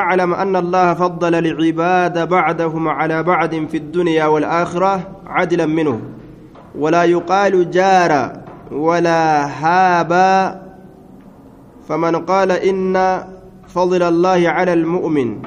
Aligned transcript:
واعلم 0.00 0.34
أن 0.34 0.56
الله 0.56 0.94
فضل 0.94 1.34
العباد 1.34 2.28
بعدهم 2.28 2.88
على 2.88 3.22
بعد 3.22 3.66
في 3.70 3.76
الدنيا 3.76 4.26
والآخرة 4.26 5.00
عدلا 5.26 5.66
منه. 5.66 6.00
ولا 6.78 7.04
يقال 7.04 7.70
جار 7.70 8.32
ولا 8.72 9.46
هابا 9.46 10.62
فمن 11.88 12.16
قال 12.16 12.52
إن 12.52 13.24
فضل 13.68 14.02
الله 14.02 14.48
على 14.48 14.72
المؤمن 14.72 15.42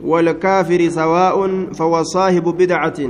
والكافر 0.00 0.88
سواء 0.88 1.66
فهو 1.72 2.02
صاحب 2.02 2.44
بدعة. 2.44 3.00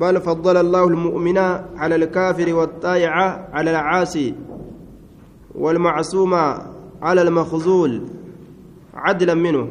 بل 0.00 0.20
فضل 0.20 0.56
الله 0.56 0.84
المؤمن 0.84 1.38
على 1.76 1.94
الكافر 1.94 2.54
والطائع 2.54 3.10
على 3.52 3.70
العاصي 3.70 4.34
والمعصوم 5.54 6.34
على 7.02 7.22
المخزول. 7.22 8.13
عدلا 9.04 9.34
منه 9.34 9.68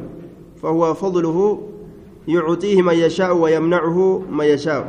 فهو 0.62 0.94
فضله 0.94 1.38
يعطيه 2.28 2.82
من 2.82 2.94
يشاء 2.94 3.34
ويمنعه 3.36 3.98
من 4.30 4.44
يشاء. 4.44 4.82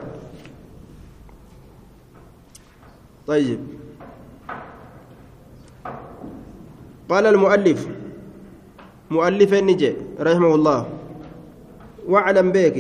طيب. 3.27 3.59
قال 7.09 7.25
المؤلف 7.25 7.87
مؤلف 9.11 9.53
النجي 9.53 9.93
رحمه 10.19 10.55
الله 10.55 10.79
واعلم 12.07 12.51
بك 12.51 12.77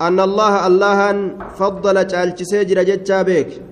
أن 0.00 0.20
الله 0.20 0.66
الله 0.66 0.98
فضل 1.58 2.06
جالش 2.06 2.42
سجر 2.42 2.82
جتشا 2.82 3.22
بك. 3.22 3.69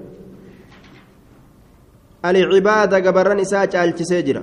العبادة 2.37 2.96
قبرن 2.96 3.41
إساء 3.41 3.66
caalchisee 3.66 4.23
jira 4.27 4.42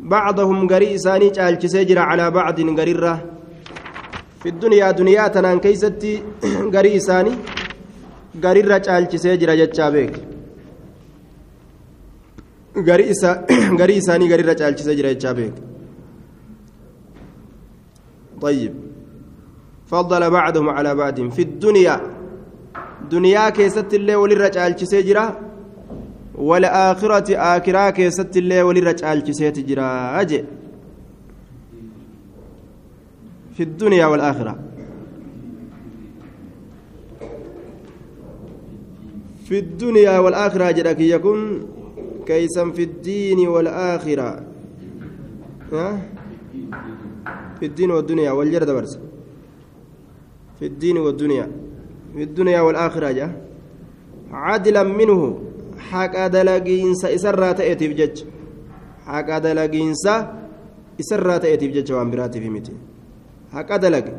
بعضهم 0.00 0.68
قري 0.68 0.94
إساني 0.94 1.30
caalchisee 1.30 1.86
jira 1.88 1.98
على 1.98 2.30
بعض 2.30 2.60
قريرة. 2.60 3.24
في 4.42 4.48
الدنيا 4.48 4.90
دنيا 4.90 5.28
تنان 5.28 5.58
كيستي 5.60 6.22
قري 6.74 6.96
إساني 6.96 7.32
قريرة 8.44 8.78
caalchisee 8.78 9.38
jira 9.40 9.56
jechaa 9.56 9.90
beek 9.94 10.14
garii 13.78 13.96
isaanii 14.02 14.28
garirra 14.28 14.54
caalchisee 14.54 14.96
jira 14.96 15.08
jechaa 15.14 15.34
beek 15.34 15.54
طيب. 18.40 18.74
فضل 19.86 20.30
بعضهم 20.30 20.68
على 20.68 20.94
بعض 20.94 21.30
في 21.30 21.42
الدنيا. 21.42 22.00
دنيا 23.10 23.50
كيست 23.50 23.94
اللي 23.94 24.14
وللرجال 24.14 24.74
jira 24.76 25.45
والآخرة 26.38 27.36
آكرا 27.56 27.90
كيست 27.90 28.36
الله 28.36 28.64
وللرجال 28.64 29.24
جسيت 29.24 29.58
جرا 29.58 30.22
في 33.56 33.62
الدنيا 33.62 34.06
والآخرة. 34.06 34.58
في 39.48 39.58
الدنيا 39.58 40.18
والآخرة 40.18 40.70
جراك 40.70 41.00
يكون 41.00 41.68
كيسا 42.26 42.70
في 42.70 42.82
الدين 42.82 43.48
والآخرة. 43.48 44.44
ها؟ 45.72 46.00
في 47.60 47.66
الدين 47.66 47.90
والدنيا 47.90 48.30
والجرد 48.30 48.70
برس. 48.70 48.98
في 50.58 50.66
الدين 50.66 50.98
والدنيا. 50.98 51.50
في 52.14 52.22
الدنيا 52.22 52.60
والآخرة 52.60 53.10
جاء 53.12 53.30
عدلا 54.30 54.82
منه. 54.82 55.45
Haqa 55.90 56.28
dalagiinsa 56.32 57.10
isarraa 57.10 57.54
ta'eetiif 57.54 57.96
jecha. 57.96 58.26
Haqa 59.06 59.40
dalagiinsa 59.40 60.14
isarraa 60.98 61.38
ta'eetiif 61.40 61.72
jecha 61.76 61.94
waan 61.96 62.10
biraatiif 62.10 62.44
miti. 62.50 62.72
Haqa 63.52 63.78
dalage. 63.78 64.12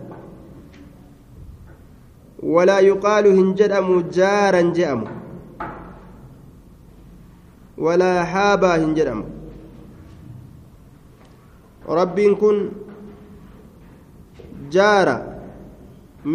Walaa 2.56 2.82
yuqaalu 2.90 3.36
hin 3.38 3.54
jedhamu 3.62 4.02
jaaran 4.17 4.73
je'amu. 4.73 5.08
Walaa 7.78 8.26
haabaa 8.34 8.78
hin 8.78 8.94
jedhamu. 9.00 9.26
Rabbiin 12.00 12.36
kun 12.38 12.58
jaara 14.70 15.17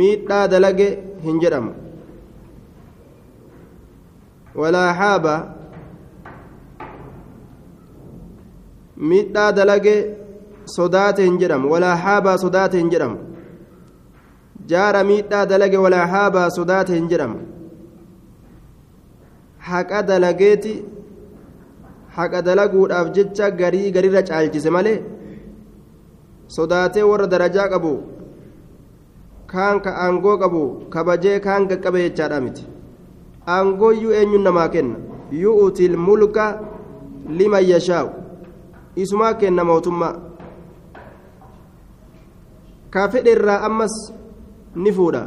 miidhaa 0.00 0.48
dalage 0.48 0.88
hin 1.24 1.40
jedhamu 1.40 1.81
walaa 4.60 4.92
haaba 5.00 5.34
miidhaa 9.10 9.52
dalage 9.58 9.94
sodaate 10.76 11.22
hin 11.24 11.38
jedhamu 11.42 11.70
walaa 11.74 11.96
haabaa 12.06 12.36
sodaate 12.44 12.78
hin 12.78 12.90
jedhamu 12.94 13.18
jaara 14.72 15.04
miidhaa 15.10 15.46
dalage 15.52 15.78
walaa 15.84 16.06
haabaa 16.14 16.48
sodaate 16.58 16.94
hin 16.98 17.08
jedhamu 17.12 17.38
haqa 19.70 20.02
dalageeti 20.10 20.74
haqa 22.18 22.42
dalaguudhaaf 22.48 23.12
jecha 23.18 23.50
garii 23.62 23.90
garirra 23.96 24.22
caalchise 24.30 24.70
malee 24.76 24.98
sodaatee 26.56 27.06
warra 27.10 27.26
darajaa 27.34 27.68
qabu 27.74 27.94
kaan 29.54 29.80
ka 29.86 29.96
aangoo 30.04 30.36
qabu 30.44 30.62
kabajee 30.94 31.38
kaan 31.46 31.68
qaqqabe 31.72 31.98
jechaadha 32.06 32.40
miti 32.46 32.71
aangooyyuu 33.46 34.12
eenyuun 34.12 34.44
namaa 34.48 34.68
kenna. 34.68 34.96
Yu'util 35.32 35.96
mulka 35.96 36.60
liman 37.28 37.64
yashaa'u 37.64 38.10
isumaa 38.96 39.34
kenna 39.40 39.64
mootummaa 39.64 40.14
ka 42.90 43.08
fedhe 43.12 43.32
irraa 43.36 43.60
ammas 43.68 43.94
ni 44.84 44.92
fuudha 44.98 45.22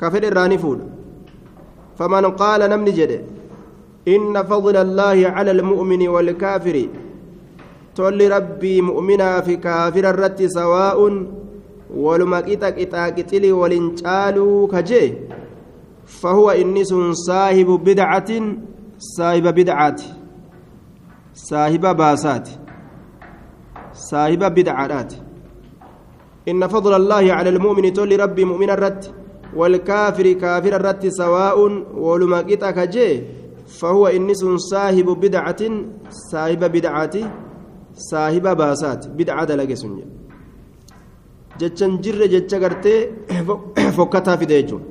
ka 0.00 0.10
fedhe 0.12 0.28
irraa 0.32 0.48
ni 0.52 0.58
fuudha 0.64 0.84
faman 1.98 2.28
qaala 2.42 2.68
namni 2.74 2.92
jedhe 2.98 3.18
inna 4.16 4.44
fadla 4.52 4.80
allaahi 4.86 5.24
cala 5.38 5.50
almu'mini 5.56 6.08
waalkaafiri 6.14 6.84
tolli 7.96 8.28
rabbii 8.36 8.80
mu'minaa 8.90 9.36
fi 9.48 9.56
kaafira 9.66 10.12
irratti 10.16 10.50
sawaa'un 10.58 11.14
waluma 11.90 12.42
qixa 12.42 12.72
qixaa 12.72 13.10
qixilii 13.10 13.52
waliin 13.52 13.94
caaluu 14.02 14.68
kajee 14.68 15.08
فهو 16.06 16.50
إنس 16.50 16.94
صاحب 17.12 17.66
بدعة 17.66 18.30
صاحب 18.98 19.42
بدعات 19.42 20.02
صاحب 21.34 21.96
باسات 21.96 22.48
صاحب 23.92 24.38
بدعات 24.38 25.12
إن 26.48 26.66
فضل 26.66 26.94
الله 26.94 27.32
على 27.32 27.48
المؤمن 27.48 27.92
تولي 27.92 28.16
ربي 28.16 28.44
مؤمن 28.44 28.70
الرد 28.70 29.04
والكافر 29.56 30.32
كافر 30.32 30.76
الرد 30.76 31.08
سواء 31.08 31.58
ولما 31.94 32.42
كجي 32.42 33.22
فهو 33.66 34.06
إنس 34.06 34.44
صاحب 34.44 35.04
بدعة 35.04 35.62
صاحب 36.32 36.64
بدعات 36.64 37.16
صاحب 37.94 38.56
باسات 38.56 39.08
بدعة 39.08 39.44
لقسنجة 39.44 40.06
jechan 41.60 41.92
jirre 42.02 42.28
jecha 42.34 42.58
gartee 42.58 43.00
fokkataa 43.96 44.36
fide 44.40 44.54
jechuun 44.60 44.82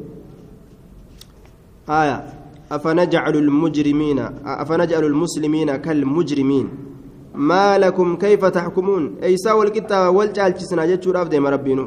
aya 1.87 2.17
afanajcalu 2.69 3.41
lmujrimiina 3.47 4.31
afanajcalu 4.63 5.09
lmuslimiina 5.09 5.77
kalmujrimiin 5.85 6.67
maa 7.49 7.77
lakum 7.77 8.17
kayfa 8.17 8.51
taxkumuun 8.57 9.05
eysaa 9.29 9.55
walqixxaa 9.59 10.11
wal 10.17 10.31
caalchisnaa 10.37 10.87
jechuudhaaf 10.91 11.29
deema 11.33 11.49
rabbiinu 11.55 11.85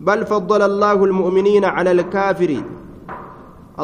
bal 0.00 0.24
faddala 0.32 0.64
allaahu 0.70 1.04
almu'miniina 1.08 1.74
cala 1.76 1.90
alkaafiri 1.96 2.58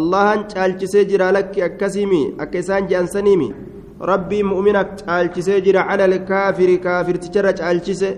allahan 0.00 0.44
caalchisee 0.54 1.04
jira 1.10 1.32
lakki 1.36 1.62
akkasiimi 1.68 2.22
akka 2.44 2.58
isaan 2.64 2.88
je'ansaniimi 2.90 3.48
rabbii 4.10 4.42
mu'mina 4.52 4.84
caalchisee 5.00 5.60
jira 5.66 5.86
cala 5.88 6.04
alkaafiri 6.10 6.78
kaafirticharra 6.86 7.52
caalchise 7.60 8.10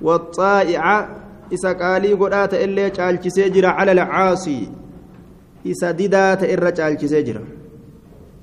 والطائعة 0.00 1.08
إسا 1.52 1.72
قالي 1.72 2.12
قرآت 2.12 2.54
إلي 2.54 2.90
چالچ 2.90 3.28
سيجرا 3.28 3.68
على 3.68 3.92
العاصي. 3.92 4.68
إسا 5.66 5.90
ديدات 5.90 6.42
إرى 6.44 6.72
چالچ 6.72 7.04
سيجرا. 7.04 7.44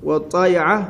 والطائعة 0.02 0.88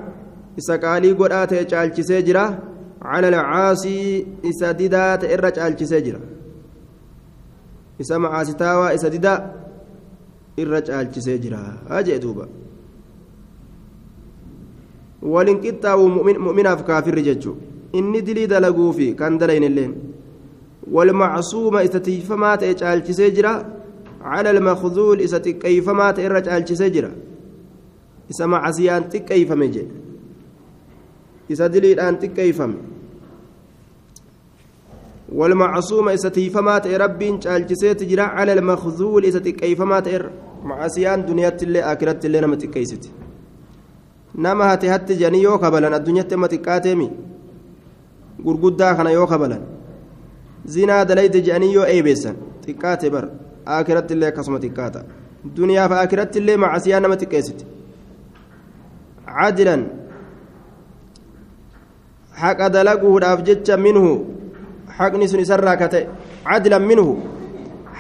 إسا 0.59 0.77
قالي 0.77 1.13
قرآت 1.13 1.55
چالچ 1.71 2.01
سيجرا 2.01 2.59
على 3.03 3.29
العاصي. 3.29 4.27
إرى 4.45 5.51
چالچ 5.51 5.83
سيجرا. 5.83 6.21
إسا 8.01 8.19
معاسي 8.19 8.55
إسا 8.95 9.09
ديدا 9.09 9.55
إرى 10.59 10.81
چالچ 10.83 11.19
سيجرا. 11.19 11.89
أجي 11.89 12.19
دوبا. 12.19 12.49
ولنكتا 15.23 15.97
مؤمنا 15.97 16.77
في 16.77 16.83
كافر 16.83 17.19
ججو 17.19 17.55
إني 17.95 18.21
دلي 18.21 18.47
دلقوا 18.47 18.93
كان 19.19 19.39
دلين 19.39 19.65
اللين. 19.65 20.10
والمعصومة 20.93 21.85
استتيفما 21.85 22.57
تجعل 22.57 23.03
جرا 23.19 23.55
على 24.23 24.51
المخذول 24.51 25.21
إذا 25.21 25.39
تكيفما 25.39 26.11
تئرج 26.11 26.49
الجسجرة 26.49 27.11
إذا 28.31 28.47
معصيان 28.47 29.09
تكيفم 29.09 29.65
جي. 29.65 29.87
إذا 31.51 31.67
دليل 31.67 32.01
أن 32.01 32.19
تكيفم 32.19 32.75
والمعصوم 35.33 36.09
إذا 36.09 36.29
تيفما 36.29 36.79
رب 36.79 37.23
الجسيت 37.47 38.03
جرا 38.03 38.23
على 38.23 38.53
المخذول 38.53 39.25
إذا 39.25 39.39
تكيفما 39.39 40.01
تئر 40.01 40.31
معصيان 40.65 41.27
دنيا 41.27 41.49
تلي 41.49 41.83
آخرت 41.83 42.23
تلي 42.23 42.41
نما 42.41 42.57
تكيست 42.57 43.11
nama 44.35 44.65
hati 44.65 44.89
hatti 44.89 45.15
jedhanii 45.15 45.43
yoo 45.43 45.59
kabalan 45.59 45.95
addunyaatti 45.95 46.35
amma 46.35 46.49
xiqqaateemi 46.49 47.11
gurguddaa 48.45 48.95
kana 48.95 49.11
yoo 49.11 49.27
kabalan 49.27 49.63
jedhanii 51.47 51.73
yoo 51.75 51.87
eebeessan 51.95 52.37
xiqqaate 52.67 53.11
bar 53.11 53.29
akiratti 53.67 54.15
illee 54.15 54.29
akkasuma 54.33 54.59
xiqqaata 54.59 55.05
duniyaaf 55.57 55.93
akiratti 55.93 56.39
illee 56.39 56.57
macasiyaa 56.57 57.01
nama 57.01 57.17
xiqqeessiti 57.23 57.65
cadilan 59.27 59.83
haqa 62.43 62.71
dalaguudhaaf 62.77 63.43
jecha 63.49 63.77
minhu 63.77 64.13
haqni 64.99 65.29
sun 65.29 65.41
isarraa 65.41 65.77
ka 65.77 65.89
ta'e 65.89 66.07
cadilan 66.45 66.85
minhu 66.93 67.19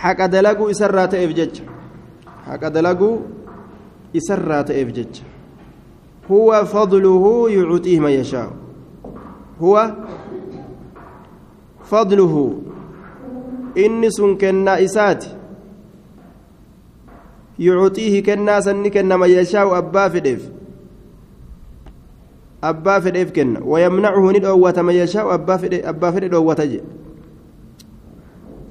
haqa 0.03 0.29
dalaguu 0.29 0.71
isarraa 0.75 1.09
ta'eef 1.09 1.35
jecha 1.39 1.65
haqa 2.47 2.71
dalaguu 2.71 3.15
isarraa 4.15 4.65
ta'eef 4.65 4.89
jecha 5.01 5.31
هو 6.31 6.65
فضله 6.65 7.51
يعطيه 7.51 8.01
من 8.01 8.11
يشاء 8.11 8.51
هو 9.61 9.95
فضله. 11.91 12.35
إني 13.79 14.11
سن 14.11 14.39
كنا 14.39 14.85
إسات 14.85 15.25
يعطيه 17.59 18.15
كنا 18.23 18.61
سن 18.61 18.89
كنا 18.89 19.17
من 19.17 19.31
يشاء 19.31 19.79
أبا 19.79 20.09
فديف 20.09 20.43
أبا 22.65 22.95
فديف 23.01 23.29
كنا. 23.33 23.61
ويمنعه 23.65 24.25
ندعوة 24.31 24.77
من 24.87 24.95
يشاء 24.95 25.35
أبا 25.35 25.57
فديف 25.57 25.87
أبا 25.87 26.09
فديف 26.11 26.31
دوة 26.31 26.81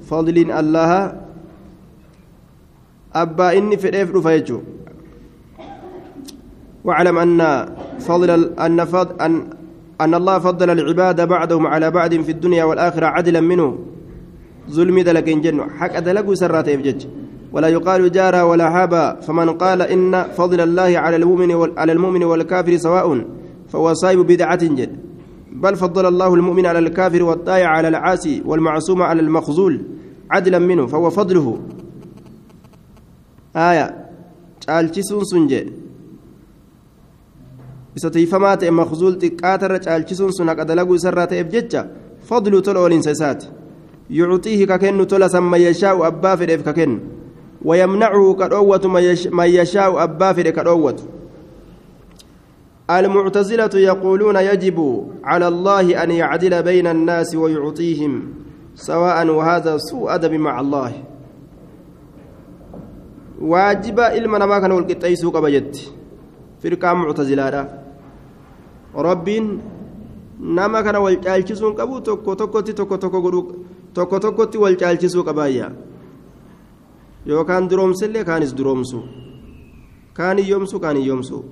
فضل 0.08 0.36
الله. 0.50 0.92
أبا 3.10 3.58
إني 3.58 3.76
فديف 3.76 4.14
رفيجو 4.14 4.60
واعلم 6.84 7.18
أن 7.18 7.40
فضل 7.98 8.30
أن 8.54 8.78
فضل 8.84 9.20
أن 9.20 9.50
أن 10.00 10.14
الله 10.14 10.38
فضل 10.38 10.70
العباد 10.70 11.28
بعضهم 11.28 11.66
على 11.66 11.90
بعض 11.90 12.14
في 12.14 12.32
الدنيا 12.32 12.64
والآخرة 12.64 13.06
عدلا 13.06 13.40
منه. 13.40 13.78
ظلم 14.70 15.00
دلك 15.00 15.24
جنة 15.24 15.68
حق 15.78 15.98
دلق 15.98 16.32
سرات 16.32 16.68
يفجج 16.68 17.06
ولا 17.52 17.68
يقال 17.68 18.12
جارا 18.12 18.42
ولا 18.42 18.70
حابا. 18.70 19.20
فمن 19.20 19.50
قال 19.50 19.82
إن 19.82 20.22
فضل 20.22 20.60
الله 20.60 20.98
على 20.98 21.16
المؤمن 21.16 21.78
على 21.78 21.92
المؤمن 21.92 22.24
والكافر 22.24 22.76
سواء 22.76 23.24
فهو 23.68 23.94
صاحب 23.94 24.18
بدعة 24.18 24.64
جد. 24.64 24.96
بل 25.52 25.76
فضل 25.76 26.06
الله 26.06 26.34
المؤمن 26.34 26.66
على 26.66 26.78
الكافر 26.78 27.22
والطائع 27.22 27.66
على 27.68 27.88
العاصي 27.88 28.42
والمعصوم 28.46 29.02
على 29.02 29.20
المخزول 29.20 29.82
عدلا 30.30 30.58
منه. 30.58 30.86
فهو 30.86 31.10
فضله. 31.10 31.58
آية. 33.56 34.00
caalchisuun 34.66 35.24
sun 35.24 35.48
isa 37.96 38.10
tiifamaa 38.10 38.56
ta'e 38.56 38.70
makzuul 38.70 39.16
xiqqaatarra 39.18 39.78
caalchisuun 39.78 40.32
sun 40.32 40.48
haqa 40.48 40.64
dalaguu 40.64 40.94
isarraa 40.94 41.26
ta'eef 41.26 41.48
jecha 41.48 41.86
fadlu 42.28 42.62
tola 42.62 42.80
olinsa 42.80 43.10
isaati 43.10 43.48
yucuxiihi 44.10 44.66
ka 44.66 44.78
kennu 44.78 45.06
tola 45.06 45.28
san 45.28 45.44
man 45.44 45.60
yashaa'u 45.60 46.04
abbaa 46.04 46.36
fedheef 46.36 46.62
ka 46.64 46.72
kennu 46.72 47.20
ويمنعه 47.64 48.34
كدوة 48.34 48.80
من 49.32 49.48
يشاء 49.48 50.04
أبا 50.04 50.32
في 50.32 50.52
كدوة 50.52 50.96
المعتزلة 52.90 53.70
يقولون 53.74 54.36
يجب 54.36 55.06
على 55.24 55.48
الله 55.48 56.02
أن 56.02 56.10
يعدل 56.10 56.62
بين 56.62 56.86
الناس 56.86 57.34
ويعطيهم 57.34 58.34
سواء 58.74 59.26
وهذا 59.28 59.76
سوء 59.78 60.14
أدب 60.14 60.32
مع 60.32 60.60
الله 60.60 60.92
واجب 63.40 64.00
إلما 64.00 64.46
ما 64.46 64.58
كان 64.58 64.72
والقطيس 64.72 65.26
قبجت 65.26 65.92
فرقة 66.62 66.94
معتزلة 66.94 67.79
rabbiin 68.94 69.60
nama 70.40 70.82
kana 70.82 71.00
wal 71.00 71.16
caalchisuun 71.20 71.74
qabu 71.76 72.00
tokko 72.00 72.36
tokkotti 72.36 72.74
tokko 72.74 72.98
tokko 72.98 73.20
godhuu 73.20 73.64
tokko 73.94 74.20
tokkotti 74.20 74.58
wal 74.58 74.76
caalchisuu 74.76 75.24
qabaayya 75.24 75.70
yookaan 77.26 77.68
duroomsillee 77.70 78.24
kaanis 78.24 78.54
duroomsu 78.56 79.02
kaan 80.12 80.38
hiyyoomsu 80.38 80.80
kaan 80.80 80.96
hiyyoomsu 80.96 81.44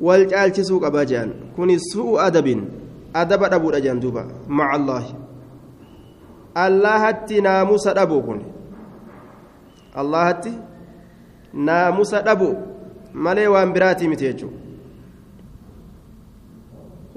wal 0.00 0.26
caalchisuu 0.26 0.80
qabaa 0.80 1.04
jedhan 1.04 1.32
kunis 1.56 1.82
su'u 1.92 2.18
adabin 2.26 2.62
adaba 3.14 3.48
dhabuudha 3.48 3.80
jedhan 3.80 4.00
duuba 4.02 4.24
maca 4.48 4.72
allaahi 4.78 5.14
allahatti 6.54 7.40
naamusa 7.40 7.94
dhabu 7.94 8.22
kun 8.22 8.40
allahatti 9.94 10.52
naamusa 11.52 12.22
dhabu 12.22 12.48
malee 13.12 13.46
waan 13.46 13.72
biraatii 13.72 14.08
miti 14.08 14.24
jechuudha 14.24 14.67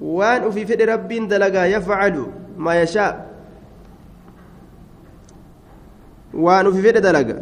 waan 0.02 0.46
ufii 0.50 0.66
fedhe 0.66 0.86
rabbiin 0.86 1.28
dalagaa 1.30 1.66
yafcalu 1.70 2.26
maa 2.58 2.76
yashaa 2.82 3.12
waan 6.34 6.68
ufii 6.68 6.82
fedhe 6.88 7.02
dalaga 7.02 7.36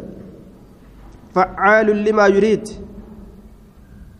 facaalun 1.34 2.02
limaa 2.04 2.28
yuriid 2.28 2.66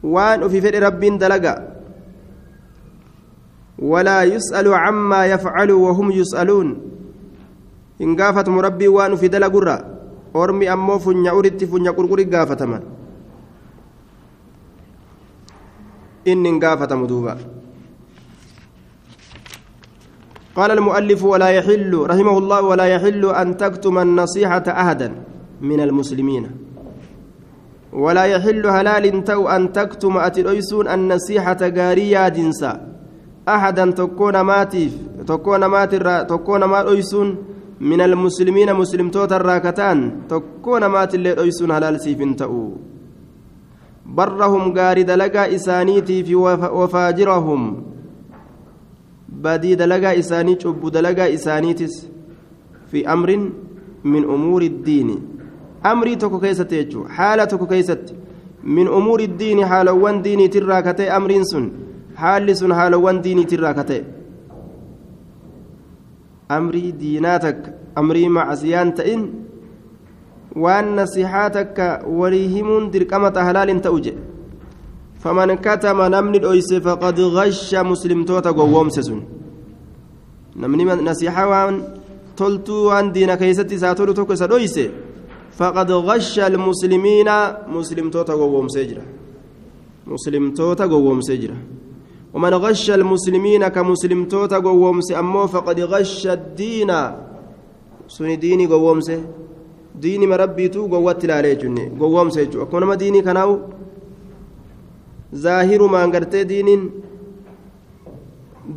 waan 0.03 0.43
ufii 0.49 0.61
fedhe 0.67 0.81
rabbiin 0.81 1.19
dalaga 1.19 1.55
walaa 3.93 4.25
yus'alu 4.25 4.71
cammaa 4.73 5.25
yafcalu 5.33 5.75
wahum 5.85 6.09
yus'aluun 6.21 6.69
hin 8.01 8.17
gaafatamu 8.17 8.63
rabbii 8.63 8.89
waan 8.97 9.13
ufii 9.17 9.29
dalagurra 9.29 9.77
ormi 10.35 10.69
ammoo 10.69 10.99
funya 10.99 11.35
uritti 11.35 11.67
funya 11.67 11.93
qurquri 11.93 12.25
gaafataman 12.25 12.83
inni 16.25 16.49
hin 16.49 16.61
gaafatamu 16.61 17.07
duuba 17.09 17.37
قال 20.57 20.71
المؤلف 20.71 21.25
ولا 21.25 21.49
يحل 21.49 21.95
رحمه 22.11 22.39
الله 22.39 22.63
ولا 22.63 22.85
يحل 22.85 23.25
أن 23.27 23.57
تكتم 23.57 23.99
النصيحة 23.99 24.67
أحدا 24.69 25.09
من 25.61 25.81
المسلمين. 25.81 26.51
ولا 27.93 28.25
يحل 28.25 28.67
هلال 28.67 29.25
تو 29.25 29.49
أن 29.49 29.73
تكتم 29.73 30.17
أتلويسون 30.17 30.89
النصيحة 30.89 31.59
غاريا 31.63 32.29
دنسا 32.29 32.73
أحدا 33.49 33.91
تكون 33.91 34.41
ماتيف 34.41 34.93
تكون 35.27 35.65
ماتر 35.65 36.23
تكون 36.23 36.65
ما 36.65 36.91
أيسون 36.91 37.29
من 37.81 38.01
المسلمين 38.01 38.75
مسلم 38.75 39.11
توتا 39.11 39.37
الراكتان. 39.37 40.29
تكون 40.29 40.87
مات 40.87 41.15
اللي 41.15 41.41
أيسون 41.41 41.71
هلال 41.71 42.01
سيف 42.01 42.21
تأو. 42.37 42.77
برهم 44.07 44.79
غاري 44.79 45.03
دلقا 45.03 45.55
إسانيتي 45.55 46.25
في 46.25 46.35
وفاجرهم. 46.35 47.83
Badii 49.31 49.77
dalagaa 49.77 50.15
isaanii 50.23 50.57
cubbu 50.57 50.91
dalagaa 50.91 51.29
isaaniitis 51.29 52.09
fi 52.91 53.05
amrin 53.05 53.53
min 54.05 54.25
umuuri 54.25 54.67
iddiini 54.67 55.17
amrii 55.83 56.17
tokko 56.17 56.39
keessatti 56.45 56.77
jechuun 56.81 57.09
haala 57.19 57.47
tokko 57.47 57.67
keessatti 57.67 58.15
min 58.79 58.89
umuuri 58.89 59.25
iddiini 59.31 59.63
haalawwan 59.73 60.23
diiniitirraa 60.25 60.83
ka 60.83 60.95
ta'e 60.95 61.11
amriin 61.19 61.45
sun 61.53 61.71
haalli 62.23 62.57
sun 62.63 62.73
haalawwan 62.79 63.23
diiniitirraa 63.27 63.75
ka 63.75 63.85
ta'e 63.91 64.03
amrii 66.59 66.93
diinaa 67.03 67.39
takka 67.47 67.71
amrii 68.03 68.29
macsiyaan 68.39 68.93
ta'in 68.99 69.23
waan 70.65 70.95
nasihaa 70.99 71.51
takka 71.51 71.87
walii 72.23 72.49
himuun 72.57 72.91
dirqama 72.93 73.31
ta 73.31 73.45
halaalin 73.49 73.81
ta'u 73.87 74.01
jedhe 74.07 74.30
فمن 75.23 75.55
كتم 75.65 75.99
نمني 76.15 76.39
دويس 76.39 76.71
فقد 76.87 77.21
غش 77.37 77.75
مسلم 77.75 78.21
توتا 78.25 78.51
قوومس 78.51 79.01
سن 79.01 79.21
نمني 80.57 80.85
نصيحة 80.85 81.45
وان 81.51 81.75
تلتو 82.37 82.89
وان 82.89 83.13
دين 83.13 83.35
كيستي 83.35 83.79
ساتولو 83.79 84.13
توكو 84.13 84.35
سدويس 84.35 84.77
فقد 85.59 85.91
غش 86.09 86.35
المسلمين 86.39 87.29
مسلم 87.77 88.07
توتا 88.11 88.33
قوومس 88.41 88.77
جرا 88.89 89.05
مسلم 90.07 90.45
توتا 90.59 90.85
قوومس 90.93 91.31
جرا 91.43 91.59
ومن 92.35 92.55
غش 92.65 92.91
المسلمين 92.91 93.69
كمسلم 93.69 94.25
توتا 94.25 94.59
قوومس 94.59 95.13
أمو 95.13 95.47
فقد 95.47 95.81
غش 95.81 96.27
الدين. 96.27 96.91
سن 98.09 98.39
ديني 98.39 98.67
قوومس 98.67 99.09
ديني 99.95 100.27
مربيتو 100.27 100.87
قوات 100.93 101.25
لالي 101.25 101.55
جني 101.55 101.85
قوومس 102.01 102.39
جوا 102.39 102.65
كونما 102.65 102.95
ديني 102.95 103.23
كناو 103.23 103.51
zaahirumaan 105.33 106.11
gartee 106.11 106.45
diiniin 106.49 106.83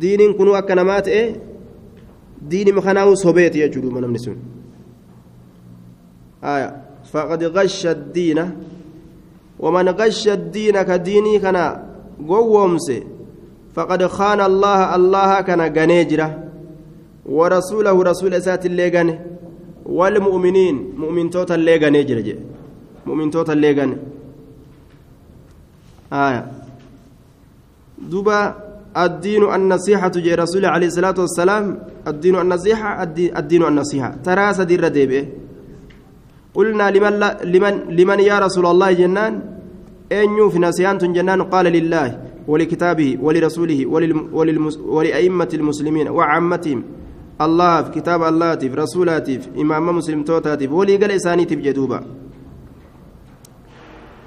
diiniin 0.00 0.34
kunuu 0.34 0.54
akka 0.54 0.74
namaa 0.74 1.02
ta'e 1.02 1.22
diinima 2.50 2.82
kanaa'u 2.82 3.16
sobeeti 3.16 3.58
jechuudha 3.64 4.00
namni 4.00 4.18
sun. 4.18 4.38
فقد 7.12 7.44
غش 7.44 7.86
الدين 7.86 8.38
ومن 9.58 9.88
غش 9.88 10.28
الدين 10.28 10.82
كديني 10.82 11.38
كان 11.38 11.56
قومس 12.28 12.92
فقد 13.74 14.06
خان 14.06 14.40
الله 14.40 14.96
الله 14.96 15.40
كان 15.40 15.60
غنيجرة 15.78 16.28
ورسوله 17.26 18.02
رسول 18.02 18.42
سات 18.42 18.66
اللي 18.66 18.88
غني 18.88 19.18
والمؤمنين 19.86 20.76
مؤمن 20.96 21.30
توتا 21.30 21.54
اللي 21.54 21.76
غنيجرة 21.76 22.36
مؤمن 23.06 23.30
توتا 23.30 23.52
غني 23.52 23.96
آية. 26.12 26.46
دوبا 27.98 28.54
الدين 28.96 29.42
النصيحة 29.54 30.08
جاء 30.08 30.38
رسول 30.38 30.64
عليه 30.66 30.86
الصلاة 30.86 31.14
والسلام 31.18 31.78
الدين 32.06 32.36
النصيحة 32.36 33.02
الدين 33.02 33.62
النصيحة. 33.62 34.10
ترى 34.24 34.54
سدير 34.54 34.88
ديبه 34.88 35.28
قلنا 36.54 36.90
لمن, 36.90 37.12
لمن, 37.44 37.74
لمن 37.96 38.20
يا 38.20 38.38
رسول 38.38 38.66
الله 38.66 38.92
جنان؟ 38.92 39.42
أن 40.12 40.48
في 40.50 40.58
نسيان 40.58 40.98
جنان 40.98 41.42
قال 41.42 41.66
لله 41.66 42.20
ولكتابه 42.48 43.18
ولرسوله 43.20 43.86
ولأئمة 44.86 45.48
المسلمين 45.54 46.08
وعامتهم. 46.08 46.84
الله 47.40 47.82
في 47.82 47.90
كتاب 47.90 48.22
الله 48.22 48.56
في 48.56 48.68
رسولاته 48.68 49.38
في 49.38 49.48
إمام 49.60 49.96
مسلم 49.96 50.22
توتاته 50.22 50.72
ولي 50.72 50.96
قال 50.96 51.10
إساني 51.10 51.44
جدوبا. 51.44 52.04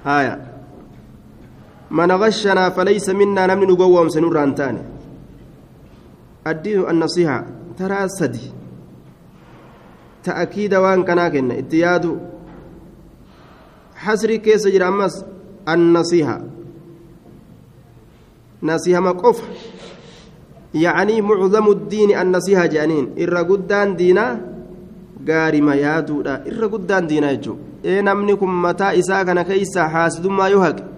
آية. 0.06 0.57
من 1.92 2.12
غشنا 2.12 2.70
فليس 2.70 3.10
منا 3.10 3.48
نمن 3.48 3.68
نقوم 3.68 4.10
سنور 4.10 4.44
أنتاني 4.44 4.82
الدين 6.48 6.90
النصيحة 6.90 7.46
ترى 7.78 8.08
سدي 8.08 8.52
تأكيد 10.24 10.76
وان 10.76 11.04
كنا 11.04 11.30
كنا 11.30 11.60
اتياد. 11.60 12.20
حسري 13.96 14.38
كيس 14.38 14.68
جرى 14.68 14.88
أمس 14.88 15.26
النصيحة. 15.70 16.42
نصيحة 18.64 19.00
مقف. 19.00 19.44
يعني 20.74 21.22
معظم 21.22 21.72
الدين 21.72 22.20
النصيحة 22.20 22.66
جانين. 22.66 23.16
إرى 23.20 23.40
قدان 23.40 23.96
دينا 23.96 24.42
غاري 25.30 25.62
ما 25.62 25.76
يادودا. 25.76 26.44
إرى 26.48 26.66
قدان 26.66 27.08
دينا 27.08 27.32
يجو. 27.32 27.56
إيه 27.86 28.02
نمنكم 28.02 28.62
متى 28.62 29.00
إساء 29.00 29.42
كيسا 29.42 29.88
حاسد 29.88 30.28
ما 30.28 30.48
يهك 30.50 30.97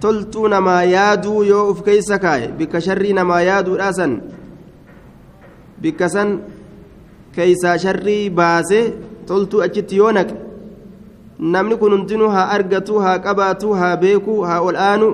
toltuu 0.00 0.48
namaa 0.48 0.82
yaaduu 0.94 1.42
yoo 1.50 1.64
uf 1.70 1.82
keeysa 1.88 2.18
kaaye 2.24 2.48
bikka 2.58 2.80
sharrii 2.86 3.12
namaa 3.20 3.40
yaaduudha 3.50 3.92
san 3.92 4.12
bikka 5.82 6.08
san 6.08 6.30
keeysaa 7.36 7.78
sharrii 7.84 8.30
baasee 8.40 8.84
toltuu 9.26 9.62
achitti 9.66 9.96
yoo 10.02 10.12
naqe 10.18 10.34
namni 11.54 11.76
kun 11.80 11.92
hundinuu 11.96 12.28
haa 12.36 12.48
argatu 12.58 12.98
haa 13.06 13.18
qabaatu 13.26 13.72
haa 13.80 13.96
beeku 14.04 14.40
haa 14.50 14.60
ol 14.68 14.76
aanu 14.90 15.08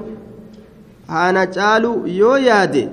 haana 1.15 1.47
caalu 1.57 1.95
yoo 2.19 2.37
yaade 2.49 2.85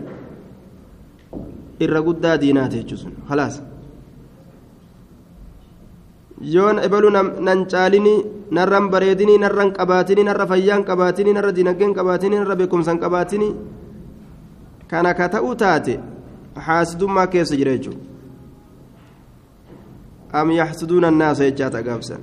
irra 1.79 2.01
guddaa 2.07 2.37
diinaate 2.41 2.77
jechuun 2.83 3.13
halaas 3.29 3.61
yoon 6.41 6.79
ebalu 6.79 7.09
nan 7.47 7.65
caalini 7.65 8.15
narran 8.51 8.89
bareedini 8.89 9.37
narran 9.37 9.71
qabaatini 9.71 10.23
narra 10.23 10.47
fayyaan 10.47 10.83
qabaatini 10.83 11.33
narra 11.33 11.51
dinageen 11.51 11.93
qabaatini 11.93 12.35
narra 12.41 12.55
beekumsan 12.55 12.99
qabaatini 12.99 13.49
kana 14.87 15.13
ka 15.13 15.29
ta'u 15.29 15.55
taate 15.55 15.99
haasidummaa 16.55 17.27
keessa 17.27 17.55
jira 17.55 17.77
jechuudha 17.77 18.09
am 20.33 20.51
yaxsuduuna 20.51 21.07
annaasa 21.07 21.43
jechaata 21.49 21.83
gaabsan 21.83 22.21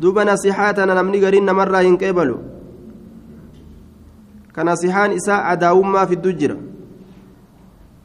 duuba 0.00 0.24
nasihaa 0.24 0.72
tana 0.74 0.94
namni 0.94 1.20
gariin 1.20 1.44
namarraa 1.44 1.82
hin 1.86 1.98
qeebalu 2.02 2.36
ka 4.52 4.64
nasihaan 4.64 5.12
isaa 5.12 5.44
adaawummaa 5.54 6.06
fiddu 6.12 6.32
jira 6.32 6.56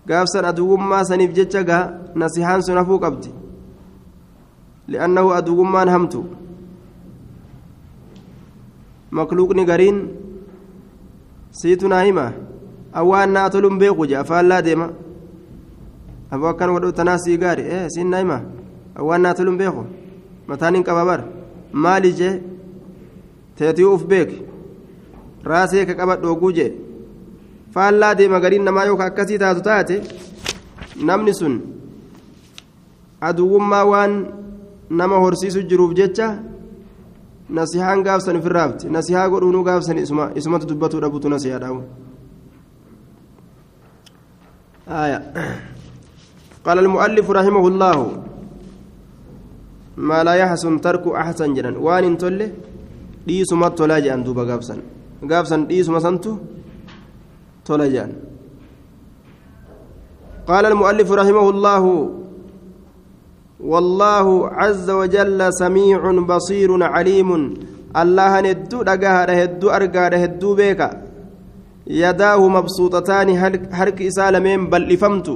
gaafsan 0.08 0.46
aduwummaa 0.46 1.04
saniif 1.04 1.32
jecha 1.38 1.64
gaa 1.64 1.92
nasihaan 2.16 2.62
sun 2.62 2.78
hafuu 2.78 3.00
qabdi. 3.00 3.30
Li'annahu 4.88 5.34
aduwummaan 5.34 5.90
hamtu. 5.90 6.26
Makluuqni 9.12 9.66
gariin 9.66 10.00
siitu 11.52 11.88
naa 11.88 12.04
hima 12.04 12.32
awwaan 12.94 13.32
naa 13.32 13.50
toluun 13.50 13.78
beeku? 13.80 14.06
je 14.08 14.18
afaallaa 14.18 14.62
deema. 14.62 14.90
Aboo 16.32 16.48
akkan 16.50 16.70
wadhu 16.70 16.92
tanaa 16.92 17.18
sii 17.18 17.38
gaari 17.38 17.64
ee 17.66 17.90
siin 17.90 18.10
naa 18.10 18.20
hima 18.20 18.42
awwaan 18.96 19.22
naa 19.22 19.34
toluun 19.34 19.58
beeku? 19.58 19.84
Mataan 20.48 20.76
hin 20.76 20.84
qaba 20.84 21.06
bar 21.06 21.22
maali 21.72 22.14
jee? 22.14 22.42
Teetii 23.56 23.84
uf 23.86 24.04
beek 24.06 24.30
raasee 25.44 25.86
ka 25.86 25.94
qabadhu 25.96 26.30
oguu 26.32 26.52
jee 26.52 26.72
faallaa 27.74 28.16
deema 28.20 28.40
gariin 28.40 28.66
namaa 28.70 28.86
yookaan 28.90 29.12
akkasii 29.12 29.40
taatu 29.44 29.62
taate 29.70 29.96
namni 31.10 31.34
sun 31.40 31.56
aduwwummaa 33.30 33.86
waan 33.92 34.14
nama 34.90 35.18
horsiisu 35.26 35.62
jiruuf 35.70 35.94
jecha 36.00 36.28
nasihaan 37.50 38.04
gaafsan 38.04 38.38
ofirraafti 38.42 38.90
nasihaa 38.98 39.30
godhuunuu 39.30 39.64
gaafsan 39.70 39.98
isumatu 40.36 40.68
dubbatuu 40.68 41.02
dhabutu 41.06 41.30
nasihaa 41.30 41.64
dhaabu 41.64 41.84
آية 44.88 45.20
قال 46.66 46.78
المؤلف 46.80 47.28
رحمه 47.32 47.64
الله 47.68 47.98
ما 49.98 50.24
لا 50.24 50.34
يحسن 50.34 50.82
ترك 50.82 51.04
أحسن 51.08 51.54
جنا 51.54 51.76
وان 51.76 52.04
انتله 52.04 52.48
دي 53.28 53.44
سمت 53.46 53.78
تلاجئ 53.78 54.14
أن 54.14 54.24
دوبا 54.24 54.44
غافسن 54.48 54.80
غافسن 55.32 55.68
دي 55.68 55.84
سمسنتو 55.84 56.32
تولجان. 57.68 58.12
قال 60.48 60.66
المؤلف 60.66 61.12
رحمه 61.12 61.50
الله 61.50 61.84
والله 63.60 64.28
عز 64.60 64.90
وجل 64.90 65.40
سميع 65.62 66.02
بصير 66.32 66.84
عليم. 66.84 67.30
الله 68.02 68.32
ندو 68.46 68.80
دغا 68.90 69.14
هدو 69.40 69.68
ارغا 69.78 70.06
هدو 70.24 70.50
بيكا 70.60 70.90
يداه 71.88 72.42
مبسوطتان 72.56 73.28
حرك 73.78 74.00
اسالمين 74.02 74.60
بل 74.72 74.84
افمت 74.94 75.28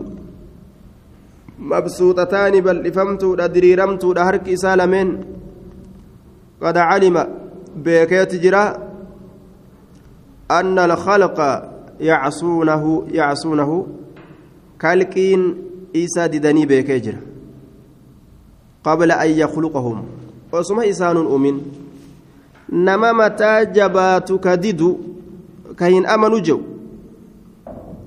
مبسوطتان 1.71 2.53
بل 2.65 2.77
افمت 2.87 3.23
دريرمت 3.55 4.03
حرك 4.19 4.45
اسالمين 4.49 5.07
قد 6.63 6.77
علم 6.77 7.15
بيكيت 7.75 8.35
جرا 8.43 8.65
أن 10.51 10.79
الخلق 10.79 11.39
يعصونه 12.01 12.83
يعصونه. 13.11 13.87
كالكين 14.81 15.41
إيسا 15.95 16.25
ددني 16.27 16.65
بيكيجر 16.65 17.15
قبل 18.83 19.11
أن 19.11 19.29
يخلقهم. 19.29 19.97
وسما 20.53 20.89
إسان 20.89 21.17
أمين. 21.17 21.57
نما 22.71 23.11
متى 23.13 23.65
جباتك 23.65 24.47
ددو 24.47 24.97
كهين 25.77 26.05
أمنوا 26.05 26.39
جو. 26.39 26.59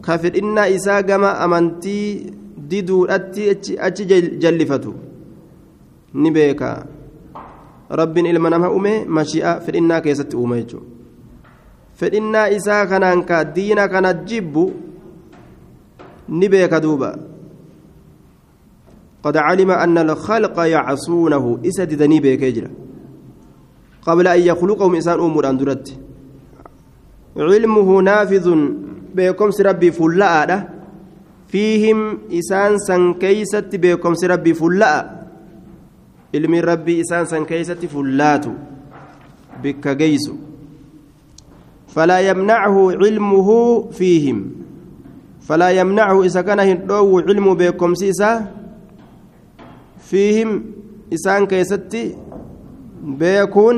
كافر 0.04 0.32
إن 0.38 0.58
إسا 0.58 1.00
كما 1.00 1.44
أمنتي 1.44 2.32
ددو 2.58 3.04
أتي 3.06 3.50
أتي 3.78 4.04
جلفتو. 4.42 4.92
نبيكا. 6.14 6.70
رب 7.92 8.18
إلما 8.18 8.48
نما 8.50 8.76
أمي 8.76 9.04
مشيئة. 9.04 9.58
في 9.58 9.78
إنا 9.78 9.98
كيست 9.98 10.34
أمي 10.34 10.62
جو. 10.62 10.80
Fedhinnaa 12.00 12.48
isaa 12.50 12.86
kanaan 12.86 13.24
ka 13.24 13.44
diina 13.44 13.88
kana 13.88 14.12
jibbu 14.14 14.64
ni 16.28 16.48
beeka 16.48 16.80
duuba. 16.80 17.10
قد 19.24 19.36
علم 19.36 19.70
أن 19.70 19.98
الخلق 19.98 20.56
يعصونه 20.60 21.58
إسد 21.66 21.94
دني 21.94 22.20
بيكجرا 22.20 22.70
قبل 24.02 24.26
أن 24.28 24.40
يخلقهم 24.40 24.94
إنسان 24.94 25.18
أمور 25.20 25.50
أندرت 25.50 25.96
علمه 27.36 27.88
نافذ 28.02 28.46
بكم 29.14 29.50
ربي 29.60 29.90
فلاء 29.90 30.74
فيهم 31.48 32.18
إسان 32.32 32.78
سن 32.78 33.14
كيست 33.14 33.70
بكم 33.72 34.12
ربي 34.24 34.54
فلاء 34.54 35.26
علم 36.34 36.54
ربي 36.54 37.00
إسان 37.00 37.24
سن 37.26 37.44
كيست 37.44 37.80
فلات 37.86 38.46
بك 39.62 39.88
جيسو 39.88 40.34
فلا 41.94 42.18
يمنعه 42.20 42.76
علمه 43.00 43.48
فيهم. 43.94 44.38
فلا 45.46 45.70
يمنعه 45.70 46.16
إذا 46.22 46.40
كان 46.42 46.60
هندو 46.60 47.18
علم 47.26 47.54
بكم 47.54 47.94
سيسا 47.94 48.50
فيهم. 50.10 50.50
إسان 51.14 51.46
كيستي 51.46 52.16
بيكون 53.20 53.76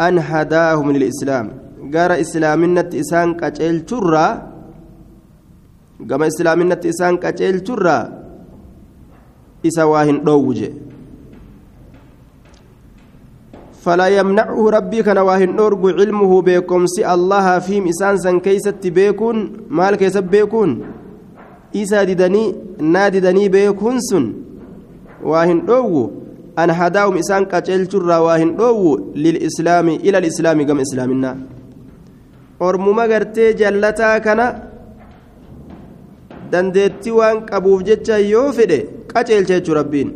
أن 0.00 0.18
هداهم 0.18 0.86
للإسلام 0.92 1.46
قال 1.94 2.12
إسلامنة 2.20 2.90
إسان 2.92 3.34
كأجل 3.40 3.80
ترى. 3.88 4.28
كما 6.10 6.26
إسلامنة 6.26 6.80
إسان 6.84 7.16
كأجل 7.16 7.60
ترى. 7.64 8.00
isa 9.64 9.86
waa 9.86 10.04
hin 10.04 10.20
فلا 13.86 14.06
يمنعه 14.18 14.58
ربي 14.76 15.02
كان 15.06 15.18
واهن 15.18 15.50
نورغ 15.56 15.82
علمه 15.98 16.32
بكم. 16.42 16.86
سي 16.94 17.02
الله 17.14 17.46
فيم 17.66 17.84
إسان 17.92 18.16
سن 18.18 18.36
كيست 18.42 18.82
بيكون 18.82 19.36
مال 19.70 19.94
كيست 19.94 20.26
بيكون 20.26 20.70
إيسا 21.74 22.02
ددني 22.10 22.44
نادي 22.82 23.20
دني 23.26 23.46
بيكون 23.48 23.96
سن. 24.10 24.24
واهن 25.22 25.58
نورغ 25.70 25.94
أن 26.58 26.70
هداهم 26.70 27.14
إسان 27.22 27.42
كتل 27.52 27.82
جرى 27.90 28.18
واهن 28.26 28.50
نورغ 28.58 28.82
للإسلام 29.24 29.86
إلى 30.06 30.16
الإسلام 30.18 30.58
كم 30.66 30.78
إسلامنا. 30.86 31.32
ormuma 32.60 33.04
gartee 33.08 33.52
jallataa 33.60 34.20
kana 34.26 34.46
dandeettii 36.52 37.12
waan 37.18 37.38
qabuuf 37.50 37.80
jecha 37.88 38.16
yoo 38.18 38.48
fedhe 38.58 38.78
qaceelcha 39.12 39.54
jechuu 39.58 39.76
rabbiin 39.78 40.08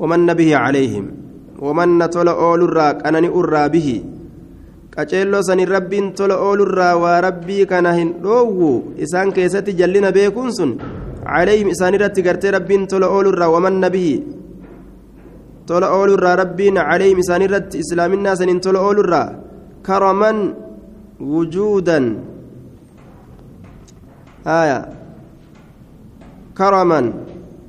wamanna 0.00 0.34
bihi 0.38 0.52
calayhim 0.52 1.06
wamanna 1.64 2.08
tola 2.08 2.32
oolurraa 2.48 2.92
qanani 3.02 3.28
urraa 3.40 3.68
bihi 3.74 3.96
qaceelloo 4.94 5.42
sanin 5.48 5.68
rabbiin 5.76 6.12
tola 6.18 6.36
oolurraa 6.48 6.94
waa 7.04 7.20
rabbii 7.28 7.64
kana 7.72 7.92
hin 7.98 8.14
dhoowwu 8.24 8.70
isaan 9.06 9.32
keessatti 9.38 9.78
jallina 9.80 10.12
beekuun 10.18 10.52
sun 10.58 10.72
calayhim 11.24 11.68
isaan 11.74 11.96
irratti 11.98 12.26
gartee 12.28 12.54
rabbiin 12.58 12.86
tola 12.92 13.08
oolurraa 13.16 13.50
wamanna 13.56 13.90
bihi 13.96 14.14
tola 15.70 15.90
oolurraa 15.98 16.36
rabbiin 16.42 16.78
calayhim 16.90 17.18
isaan 17.24 17.42
irratti 17.48 17.82
islaaminaa 17.84 18.36
sanin 18.42 18.60
tola 18.68 18.80
oolurraa 18.88 19.28
كرما 19.86 20.32
وجودا 21.20 21.98
آية 24.46 24.80
كرما 26.58 27.00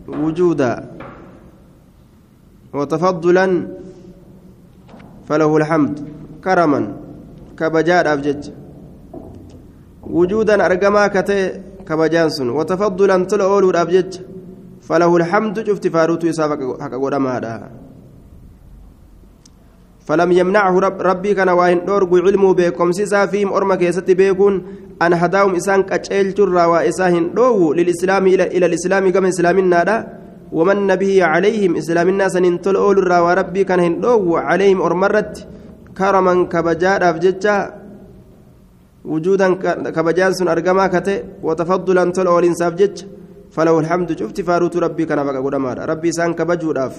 وجودا 0.07 0.73
وتفضلا 2.73 3.45
فله 5.27 5.57
الحمد. 5.57 5.95
كرما. 6.43 6.81
كبجاد 7.59 8.07
أفجج. 8.07 8.41
وجودا 10.03 10.65
أرقما 10.65 11.07
كتي 11.07 11.39
كبجان 11.87 12.29
سن. 12.29 12.49
وتفضلا 12.49 13.17
تلأول 13.31 13.75
أفجج. 13.75 14.11
فله 14.87 15.11
الحمد. 15.17 15.55
شفت 15.67 15.87
فاروت 15.87 16.23
يسافك 16.23 16.61
حق 16.81 16.93
هذا. 17.35 17.69
فلم 20.07 20.31
يمنعه 20.31 20.79
رب 20.79 21.01
ربي 21.01 21.33
كان 21.33 21.49
واهن 21.49 21.85
دورغ 21.85 22.11
علمه 22.25 22.53
بكم. 22.53 22.91
سيسا 22.91 23.25
فيهم 23.25 23.53
أرما 23.53 23.75
كيست 23.75 24.11
بيكون. 24.11 24.55
أن 25.01 25.13
هداهم 25.13 25.55
إسان 25.55 25.83
كتشيل 25.83 26.33
جرى 26.33 26.65
وإساهن 26.65 27.33
دو 27.33 27.73
للإسلام 27.73 28.27
إلى, 28.27 28.43
إلى 28.55 28.65
الإسلام 28.65 29.09
كما 29.11 29.29
إسلام 29.29 29.57
النادا 29.59 29.97
ومن 30.51 30.77
نبيه 30.87 31.23
عليهم 31.33 31.71
إسلام 31.75 32.07
الناس 32.09 32.35
ننتل 32.43 32.75
أول 32.75 32.97
الرا 33.03 33.19
وربي 33.25 33.63
كان 33.63 33.79
هندو 33.79 34.35
عليهم 34.49 34.79
أرمرت 34.81 35.33
كرما 35.97 36.33
كبجار 36.53 37.01
أفجتشا 37.09 37.55
وجودا 39.11 39.47
كبجان 39.95 40.31
سن 40.37 40.47
أرقما 40.47 40.87
كتي 40.93 41.15
وتفضلا 41.47 42.03
تل 42.15 42.27
أول 42.27 42.45
إنساف 42.51 42.73
جتش 42.79 42.99
فله 43.55 43.75
الحمد 43.79 44.09
شفت 44.19 44.37
فاروت 44.47 44.75
ربي 44.85 45.03
كان 45.09 45.19
بقى 45.27 45.39
قدما 45.45 45.71
ربي 45.91 46.09
سان 46.17 46.31
كبجو 46.39 46.71
داف. 46.79 46.95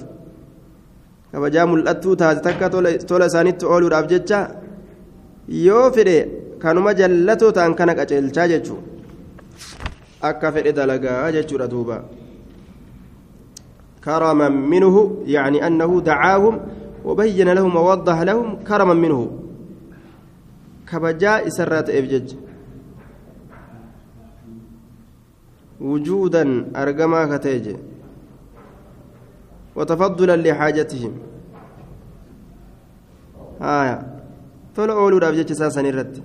kabajaa 1.33 1.67
mul'attuu 1.69 2.17
taate 2.21 2.41
takka 2.47 2.71
tola 3.09 3.27
isaanitti 3.31 3.65
ooluudhaaf 3.73 4.07
jecha 4.13 4.39
yoo 5.67 5.87
fedhe 5.97 6.17
kanuma 6.63 6.95
jallatoo 7.01 7.51
ta'an 7.57 7.75
kana 7.81 7.93
qaceelchaa 7.99 8.49
jechuudha 8.53 8.87
akka 10.31 10.53
fedhe 10.55 10.73
dalagaa 10.79 11.33
jechuudha 11.37 11.69
كرما 14.05 14.49
منه 14.49 15.23
يعني 15.27 15.67
أنه 15.67 16.01
دعاهم 16.01 16.61
وبين 17.05 17.49
لهم 17.49 17.77
ووضح 17.77 18.21
لهم 18.21 18.63
كرما 18.65 18.95
منه. 18.95 19.31
كبجاء 20.89 21.49
سرات 21.49 21.91
إفجج 21.91 22.35
وجودا 25.81 26.73
أرقما 26.77 27.37
كتيجي 27.37 27.77
وتفضلا 29.77 30.37
لحاجتهم. 30.37 31.13
آية. 33.63 34.19
tola 34.79 34.95
ooluudhaaf 34.95 35.35
jecha 35.39 35.53
isaa 35.55 35.71
san 35.75 35.87
irratti 35.91 36.23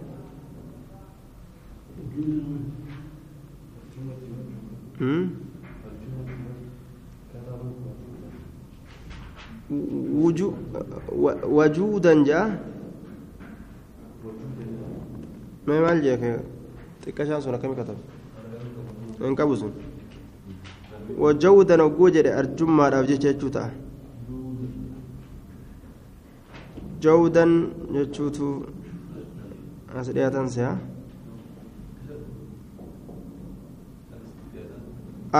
wajuudan 5.00 5.43
maal 15.67 15.99
jee 16.06 16.17
xiqqashaan 17.04 17.41
sun 17.41 17.56
akkami 17.56 17.76
katabe 17.76 18.02
hin 19.19 19.36
qabu 19.36 19.56
sun 19.56 19.71
wajawdan 21.23 21.82
ogguu 21.88 22.10
jedhe 22.15 22.32
arjummaadhaaf 22.41 23.06
jecha 23.08 23.28
jechuu 23.34 23.49
ta'a 23.56 23.69
jawdan 27.04 27.52
jechuutu 27.95 28.47
as 29.99 30.08
dhiyaatan 30.15 30.47
se'a 30.56 30.73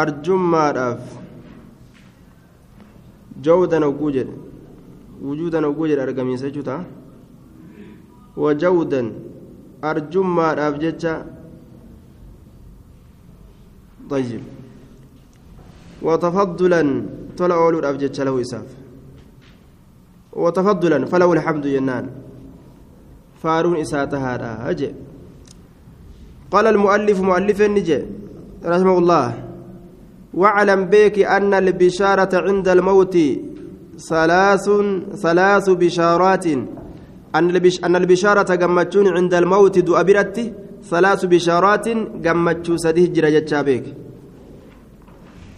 arjummaadhaaf 0.02 1.23
jawdan 3.46 3.84
ogguu 3.90 4.12
jedhe 4.16 4.34
wujuudan 5.28 5.66
ogguu 5.70 5.88
jedhe 5.92 6.04
argamiisa 6.08 6.50
jechuu 6.50 6.66
ta'a 6.70 6.84
wajawdan 8.44 9.08
arjummaadhaaf 9.92 10.76
jecha 10.84 11.14
طيب. 14.10 14.42
وتفضلا. 16.02 16.82
طلع 17.38 17.56
أولود 17.56 17.86
أبجد 17.86 18.22
له 18.22 18.42
إساف. 18.42 18.68
وتفضلا. 20.34 21.06
فله 21.06 21.34
الحمد 21.34 21.68
جنان 21.68 22.10
فارون 23.44 23.78
إساتها 23.78 24.70
أجي 24.70 24.92
قال 26.52 26.68
المؤلف 26.68 27.22
مؤلف 27.22 27.62
النجي 27.62 28.00
رحمه 28.66 28.98
الله. 28.98 29.43
واعلم 30.34 30.86
بك 30.86 31.20
أن 31.20 31.54
البشارة 31.54 32.34
عند 32.48 32.68
الموت 32.68 33.18
ثلاث 34.10 34.66
ثلاث 35.24 35.70
بشارات. 35.70 36.46
أن 37.36 37.46
أن 37.86 37.96
البشارة 37.96 38.56
جمتشون 38.56 39.08
عند 39.18 39.34
الموت 39.34 39.80
دو 39.80 39.96
أبرتي 39.96 40.54
ثلاث 40.90 41.26
بشارات 41.26 41.88
جمتشو 42.26 42.78
سديه 42.78 43.08
جرجت 43.14 43.54
بك. 43.54 43.86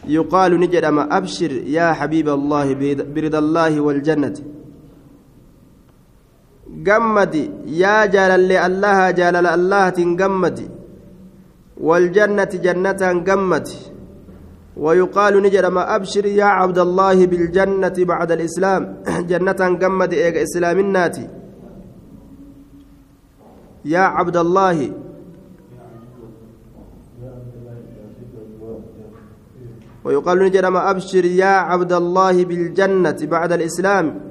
يقال 0.08 0.52
نجدما 0.60 1.18
أبشر 1.18 1.52
يا 1.52 1.94
حبيب 1.94 2.30
الله 2.30 2.68
برضا 3.16 3.40
الله 3.40 3.80
والجنة. 3.80 4.38
جمدي 6.88 7.52
يا 7.82 8.06
جلال 8.06 8.52
الله 8.52 9.00
جلال 9.12 9.48
الله 9.48 9.90
تنجمدي 9.90 10.68
والجنة 11.88 12.52
جنة 12.66 13.02
جمدي 13.28 13.95
ويقال 14.78 15.44
نجدما 15.44 15.96
أبشر 15.96 16.26
يا 16.26 16.46
عبد 16.46 16.80
الله 16.80 17.26
بالجنة 17.26 17.94
بعد 17.98 18.32
الإسلام. 18.32 19.04
جنة 19.30 19.62
جمدي 19.82 20.26
إيجا 20.26 20.44
إسلام 20.44 20.80
الناتي. 20.80 21.28
يا 23.86 24.00
عبد 24.00 24.38
الله. 24.38 24.92
ويقال 30.06 30.40
نجرم 30.40 30.78
أبشر 30.78 31.26
يا 31.26 31.46
عبد 31.70 31.94
الله 31.94 32.46
بالجنة 32.46 33.18
بعد 33.22 33.52
الإسلام. 33.52 34.25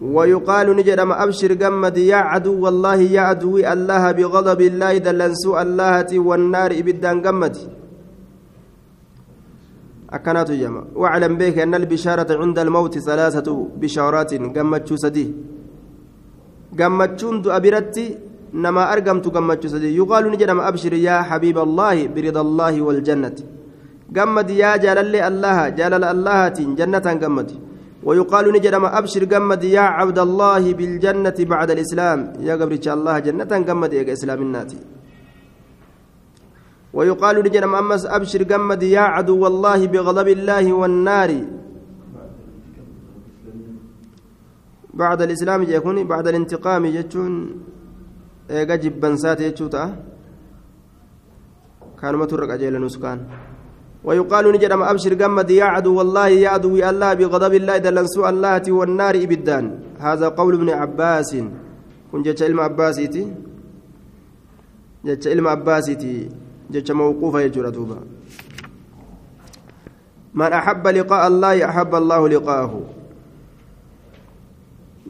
ويقال 0.00 0.76
نجرم 0.76 1.12
أبشر 1.12 1.52
جمد 1.52 1.96
يا 1.98 2.16
عدو 2.16 2.64
والله 2.64 3.00
يا 3.16 3.20
عدو 3.20 3.58
الله 3.60 4.12
بغضب 4.12 4.60
الله 4.60 4.92
دلنسو 4.98 5.60
الله 5.60 6.08
والنار 6.18 6.70
إبدا 6.80 7.12
جمد 7.24 7.56
أكنات 10.10 10.50
جمع. 10.50 10.82
واعلم 10.94 11.36
بك 11.38 11.58
أن 11.58 11.74
البشارة 11.74 12.30
عند 12.42 12.58
الموت 12.58 12.98
ثلاثة 12.98 13.48
بشارات 13.80 14.34
جمد 14.34 14.88
سدي. 15.02 15.26
جمد 16.80 17.22
أبرتي 17.46 18.06
نما 18.54 18.92
أرقمت 18.92 19.26
قمت 19.34 19.66
سدي. 19.66 19.96
يقال 19.96 20.24
نجرم 20.32 20.60
أبشر 20.60 20.92
يا 20.92 21.22
حبيب 21.28 21.58
الله 21.58 21.96
برضا 22.06 22.40
الله 22.40 22.74
والجنة. 22.82 23.38
قمت 24.16 24.50
يا 24.50 24.76
جلال 24.84 25.14
الله 25.30 25.58
جلال 25.78 26.04
الله 26.04 26.48
جنة 26.78 27.06
قمت 27.22 27.50
ويقال 28.06 28.44
نجرم 28.52 28.84
أبشر 28.84 29.24
قمت 29.32 29.64
يا 29.64 29.80
عبد 29.80 30.18
الله 30.18 30.64
بالجنة 30.78 31.38
بعد 31.52 31.70
الإسلام. 31.70 32.18
يا 32.48 32.54
قبر 32.60 32.74
الله 32.96 33.18
جنة 33.26 33.52
قمت 33.68 33.92
يا 33.92 34.12
إسلام 34.12 34.40
الناتي. 34.42 34.80
ويقال 36.96 37.36
لجنم 37.44 37.74
أمس 37.74 38.02
أبشر 38.06 38.42
جمد 38.42 38.82
يا 38.82 39.04
عدو 39.14 39.46
الله 39.46 39.80
بغضب 39.92 40.28
الله 40.28 40.64
والنار. 40.72 41.30
بعد 44.94 45.20
الإسلام 45.22 45.60
يكون 45.62 45.98
بعد 46.12 46.26
الانتقام 46.28 46.82
يجون 46.86 47.34
جب 48.50 48.94
بنسات 49.00 49.40
يجوتا 49.40 49.84
كان 52.00 52.14
مترك 52.16 52.50
أجل 52.50 52.74
نسكان. 52.84 53.18
ويقال 54.04 54.44
نجرم 54.52 54.82
أبشر 54.82 55.14
جمد 55.14 55.50
يا 55.50 55.64
عدو 55.64 55.92
والله 55.98 56.28
يا 56.28 56.48
عدو 56.48 56.72
الله 56.90 57.14
بغضب 57.14 57.54
الله 57.54 57.76
دلنسو 57.84 58.28
الله 58.28 58.64
والنار 58.72 59.14
إبدان. 59.14 59.64
هذا 60.00 60.28
قول 60.28 60.54
ابن 60.54 60.70
عباس. 60.70 61.30
كن 62.12 62.22
جتش 62.22 62.42
علم 62.42 62.60
عباسيتي 62.60 63.24
جتش 65.04 65.28
علم 65.28 65.46
عباسيتي 65.48 66.28
جتش 66.70 66.90
موقوفة 66.90 67.40
يجور 67.40 67.68
دوبا 67.68 67.98
من 70.34 70.52
أحب 70.52 70.84
لقاء 70.88 71.22
الله 71.28 71.64
أحب 71.68 71.94
الله 71.94 72.28
لقاءه. 72.28 72.72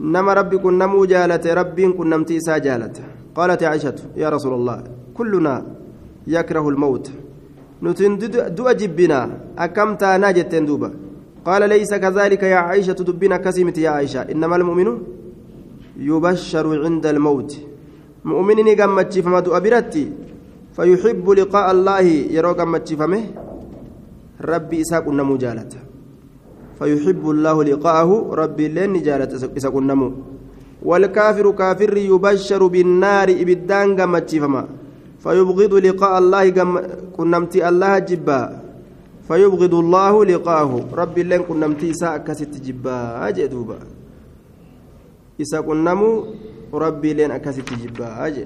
نما 0.00 0.33
ربي 0.35 0.59
كن 0.59 0.79
نمو 0.79 1.05
جالت 1.05 1.46
ربي 1.46 1.92
كن 1.92 2.09
نمتي 2.11 2.38
جالت. 2.38 2.96
قالت 3.35 3.62
عائشة 3.62 3.98
يا 4.16 4.29
رسول 4.29 4.55
الله 4.55 4.85
كلنا 5.14 5.55
يكره 6.26 6.68
الموت. 6.68 7.30
نتن 7.83 8.12
دؤ 8.57 8.69
جبنا 8.81 9.21
أكمت 9.59 10.03
ناجت 10.05 10.55
دوبا. 10.55 10.90
قال 11.47 11.69
ليس 11.69 11.95
كذلك 11.95 12.43
يا 12.43 12.57
عائشة 12.57 12.93
دبنا 12.93 13.37
كسمت 13.37 13.79
يا 13.79 13.90
عائشة. 13.90 14.21
إنما 14.33 14.57
المؤمن 14.57 14.88
يبشر 15.97 16.66
عند 16.85 17.07
الموت. 17.07 17.53
مؤمن 18.25 18.59
قمت 18.81 19.19
فما 19.25 19.40
أبرتي 19.57 20.05
فيحب 20.77 21.27
لقاء 21.31 21.66
الله 21.71 22.01
يرى 22.37 22.53
قمت 22.61 22.88
فمه. 23.01 23.25
ربي 24.40 24.81
إساق 24.81 25.09
النمو 25.09 25.37
جالت. 25.37 25.73
فيحب 26.79 27.25
الله 27.31 27.57
لقاءه 27.64 28.11
ربي 28.40 28.69
لن 28.69 28.93
جالت 29.07 29.33
إساق 29.57 29.77
النمو. 29.77 30.09
والكافر 30.83 31.47
كافر 31.51 31.97
يبشر 31.97 32.62
بالنار 32.66 33.29
إبدان 33.43 34.01
قمت 34.01 34.31
فما. 34.43 34.62
فيبغض 35.21 35.75
لقاء 35.75 36.15
الله 36.19 36.43
كنمتي 37.17 37.61
الله 37.69 37.99
جبا. 38.09 38.41
فيبغض 39.29 39.75
الله 39.75 40.15
لقاءه 40.25 40.73
ربي 40.93 41.23
لن 41.23 41.43
كنمتي 41.45 41.93
ساء 41.93 42.19
كست 42.25 42.57
جبا. 42.57 43.29
أجي 43.29 43.47
دوبا. 43.47 43.79
كنمو 45.39 46.11
ربي 46.75 47.11
لن 47.15 47.31
أكست 47.37 47.69
جبا. 47.69 48.09
أجي. 48.27 48.45